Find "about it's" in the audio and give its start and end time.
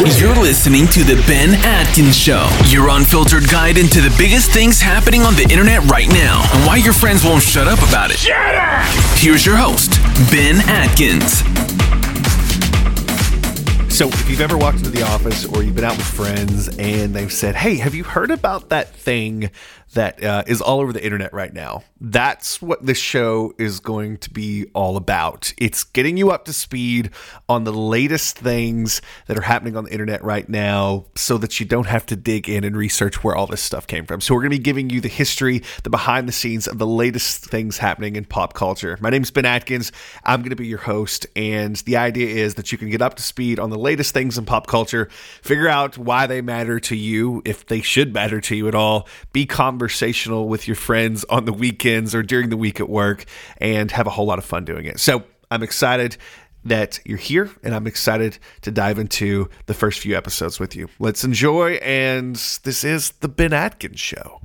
24.96-25.84